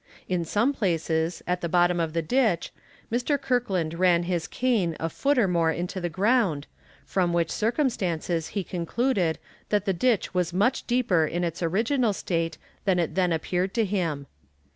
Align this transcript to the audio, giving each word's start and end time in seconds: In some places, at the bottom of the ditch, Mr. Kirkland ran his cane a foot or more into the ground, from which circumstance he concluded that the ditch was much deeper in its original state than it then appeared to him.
In 0.27 0.43
some 0.45 0.73
places, 0.73 1.43
at 1.45 1.61
the 1.61 1.69
bottom 1.69 1.99
of 1.99 2.13
the 2.13 2.23
ditch, 2.23 2.73
Mr. 3.11 3.39
Kirkland 3.39 3.93
ran 3.93 4.23
his 4.23 4.47
cane 4.47 4.97
a 4.99 5.09
foot 5.09 5.37
or 5.37 5.47
more 5.47 5.71
into 5.71 6.01
the 6.01 6.09
ground, 6.09 6.65
from 7.05 7.33
which 7.33 7.51
circumstance 7.51 8.47
he 8.47 8.63
concluded 8.63 9.37
that 9.69 9.85
the 9.85 9.93
ditch 9.93 10.33
was 10.33 10.53
much 10.53 10.87
deeper 10.87 11.27
in 11.27 11.43
its 11.43 11.61
original 11.61 12.13
state 12.13 12.57
than 12.83 12.97
it 12.97 13.13
then 13.13 13.31
appeared 13.31 13.75
to 13.75 13.85
him. 13.85 14.25